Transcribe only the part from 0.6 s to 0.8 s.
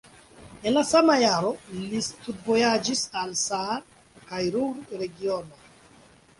En